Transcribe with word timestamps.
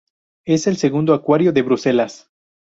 Es 0.47 0.65
el 0.65 0.77
segundo 0.77 1.13
acuario 1.13 1.53
de 1.53 1.61
Bruselas. 1.61 2.31